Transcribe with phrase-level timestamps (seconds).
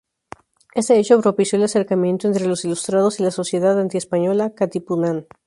[0.73, 5.27] Este hecho propició el acercamiento entre los ilustrados y la sociedad antiespañola "Katipunan".